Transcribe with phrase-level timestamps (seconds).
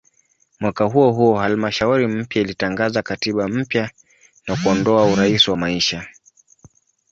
[0.59, 3.89] Mwaka huohuo halmashauri mpya ilitangaza katiba mpya
[4.47, 6.07] na kuondoa "urais wa maisha".